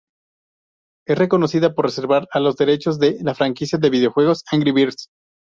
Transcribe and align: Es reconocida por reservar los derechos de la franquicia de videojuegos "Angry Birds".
Es 1.05 1.15
reconocida 1.15 1.75
por 1.75 1.85
reservar 1.85 2.27
los 2.33 2.55
derechos 2.57 2.97
de 2.97 3.19
la 3.21 3.35
franquicia 3.35 3.77
de 3.77 3.91
videojuegos 3.91 4.41
"Angry 4.51 4.71
Birds". 4.71 5.09